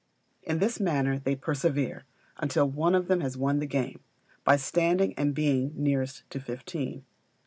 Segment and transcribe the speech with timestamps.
[0.41, 2.05] In this manner they persevere,
[2.37, 3.99] until one of them has won the game,
[4.43, 7.03] by standing and being nearest to fifteen.